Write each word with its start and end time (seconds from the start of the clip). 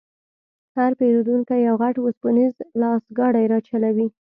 هر 0.77 0.91
پېرونکی 0.99 1.59
یو 1.67 1.75
غټ 1.81 1.95
وسپنیز 1.99 2.53
لاسګاډی 2.81 3.45
راچلوي. 3.53 4.07